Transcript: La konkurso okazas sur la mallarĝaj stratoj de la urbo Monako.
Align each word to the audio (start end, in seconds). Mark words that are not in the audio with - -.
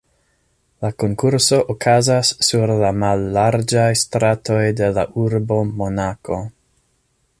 La 0.85 0.89
konkurso 1.01 1.59
okazas 1.73 2.31
sur 2.47 2.73
la 2.79 2.91
mallarĝaj 3.03 3.87
stratoj 4.05 4.63
de 4.81 4.89
la 4.97 5.05
urbo 5.27 5.61
Monako. 5.83 6.41